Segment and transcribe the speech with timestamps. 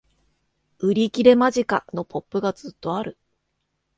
[0.79, 1.85] 売り切れ間近！
[1.93, 3.19] のポップがずっとある